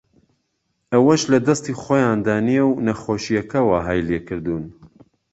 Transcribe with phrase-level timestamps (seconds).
[0.91, 4.65] ئەوەش لەدەستی خۆیاندا نییە و نەخۆشییەکە وەهای لێکردوون